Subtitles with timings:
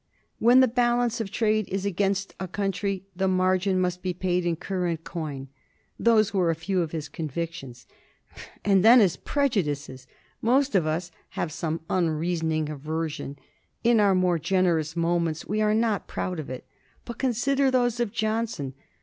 [0.39, 4.55] "When the balance of trade is against a country, the margin must be paid in
[4.55, 5.49] current coin."
[5.99, 7.85] Those were a few of his convictions.
[8.65, 10.07] And then his prejudices!
[10.41, 13.37] Most of us have some unreasoning aversion.
[13.83, 16.65] In our more generous moments we are not proud of it.
[17.05, 18.73] But consider those of Johnson!